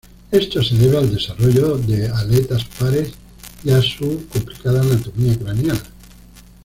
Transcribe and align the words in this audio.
Esto 0.31 0.63
se 0.63 0.75
debe 0.79 0.97
al 0.97 1.13
desarrollo 1.13 1.77
de 1.77 2.07
aletas 2.09 2.63
pares, 2.65 3.13
y 3.63 3.69
a 3.69 3.83
su 3.83 4.25
complicada 4.33 4.81
anatomía 4.81 5.37
craneal. 5.37 5.79